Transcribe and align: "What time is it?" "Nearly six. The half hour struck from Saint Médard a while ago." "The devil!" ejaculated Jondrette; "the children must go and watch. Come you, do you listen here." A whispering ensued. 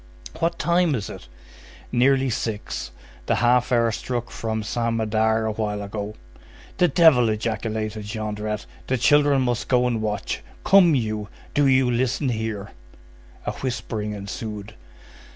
"What 0.39 0.57
time 0.57 0.95
is 0.95 1.11
it?" 1.11 1.27
"Nearly 1.91 2.31
six. 2.31 2.89
The 3.27 3.35
half 3.35 3.71
hour 3.71 3.91
struck 3.91 4.31
from 4.31 4.63
Saint 4.63 4.97
Médard 4.97 5.47
a 5.47 5.51
while 5.51 5.83
ago." 5.83 6.15
"The 6.77 6.87
devil!" 6.87 7.29
ejaculated 7.29 8.05
Jondrette; 8.07 8.65
"the 8.87 8.97
children 8.97 9.43
must 9.43 9.67
go 9.67 9.85
and 9.85 10.01
watch. 10.01 10.41
Come 10.63 10.95
you, 10.95 11.29
do 11.53 11.67
you 11.67 11.91
listen 11.91 12.29
here." 12.29 12.71
A 13.45 13.51
whispering 13.57 14.13
ensued. 14.13 14.73